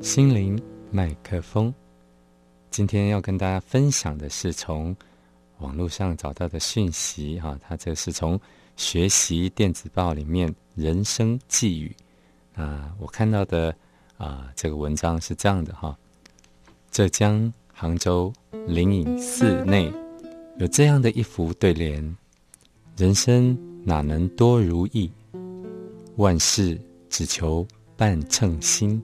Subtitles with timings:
[0.00, 0.60] 心灵
[0.92, 1.74] 麦克风。
[2.70, 4.96] 今天要跟大家分享的是从
[5.58, 8.38] 网络上找到的讯息哈他这是从
[8.76, 11.96] 学习电子报里面人生寄语。
[12.54, 13.74] 啊我看到的
[14.18, 15.98] 啊这个文章是这样的哈
[16.92, 18.32] 浙江杭州
[18.68, 19.92] 灵隐寺内
[20.58, 22.16] 有这样的一幅对联
[22.96, 25.12] 人生哪能多如意，
[26.16, 29.02] 万事只求半称心。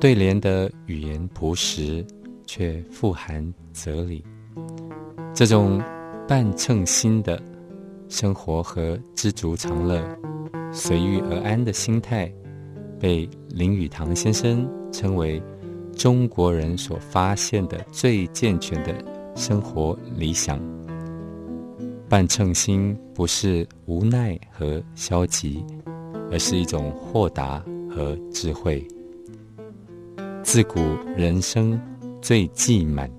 [0.00, 2.02] 对联的语言朴实，
[2.46, 4.24] 却富含哲理。
[5.34, 5.82] 这种
[6.26, 7.42] 半称心的
[8.08, 10.02] 生活和知足常乐、
[10.72, 12.32] 随遇而安的心态，
[12.98, 15.42] 被林语堂先生称为
[15.94, 19.04] 中国人所发现的最健全的
[19.36, 20.58] 生活理想。
[22.08, 25.62] 半称心不是无奈和消极，
[26.30, 28.86] 而是一种豁达和智慧。
[30.42, 30.80] 自古
[31.14, 31.78] 人生
[32.22, 33.10] 最忌满，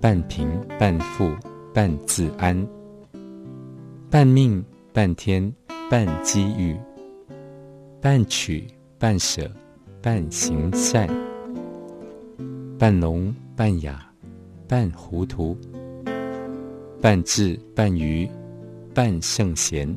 [0.00, 0.48] 半平
[0.80, 1.30] 半富
[1.72, 2.66] 半自安，
[4.10, 5.54] 半命半天
[5.88, 6.76] 半机遇，
[8.00, 8.66] 半取
[8.98, 9.48] 半舍
[10.02, 11.08] 半行善，
[12.76, 14.04] 半聋半哑
[14.66, 15.56] 半糊涂，
[17.00, 18.28] 半智半愚
[18.94, 19.88] 半圣贤，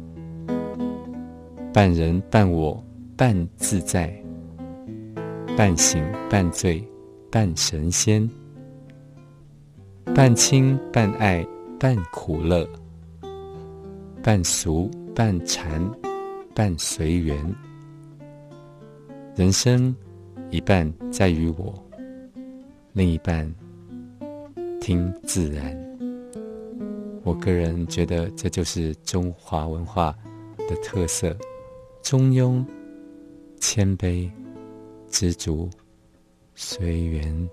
[1.74, 2.82] 半人半我
[3.18, 4.14] 半自在。
[5.58, 6.82] 半醒半醉，
[7.30, 8.26] 半神仙；
[10.16, 11.46] 半亲半爱，
[11.78, 12.66] 半苦乐；
[14.24, 15.86] 半俗半禅，
[16.56, 17.38] 半随缘。
[19.36, 19.94] 人生
[20.52, 21.74] 一半在于我，
[22.94, 23.54] 另一半
[24.80, 25.93] 听自然。
[27.24, 30.16] 我个人觉得，这就是中华文化
[30.70, 31.36] 的特色：
[32.02, 32.66] 中庸、
[33.60, 34.30] 谦卑。
[35.10, 35.70] 知足，
[36.56, 37.50] 随缘。